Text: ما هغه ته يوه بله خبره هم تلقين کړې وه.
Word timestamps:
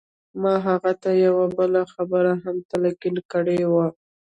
ما 0.41 0.53
هغه 0.67 0.91
ته 1.01 1.09
يوه 1.25 1.45
بله 1.57 1.81
خبره 1.93 2.31
هم 2.43 2.55
تلقين 2.71 3.15
کړې 3.31 3.59
وه. 3.71 3.87